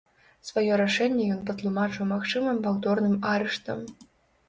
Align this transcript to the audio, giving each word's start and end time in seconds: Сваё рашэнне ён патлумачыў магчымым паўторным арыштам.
Сваё 0.47 0.77
рашэнне 0.81 1.27
ён 1.35 1.45
патлумачыў 1.51 2.09
магчымым 2.15 2.57
паўторным 2.67 3.15
арыштам. 3.37 3.89